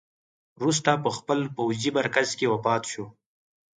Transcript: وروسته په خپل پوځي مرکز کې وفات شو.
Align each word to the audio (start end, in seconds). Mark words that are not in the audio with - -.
وروسته 0.59 0.89
په 1.03 1.09
خپل 1.17 1.39
پوځي 1.55 1.89
مرکز 1.99 2.27
کې 2.37 2.51
وفات 2.53 2.83
شو. 2.91 3.05